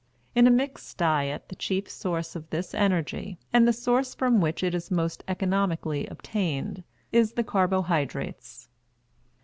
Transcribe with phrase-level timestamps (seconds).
[0.33, 4.63] In a mixed diet the chief source of this energy and the source from which
[4.63, 8.67] it is most economically obtained is the carbohydrates.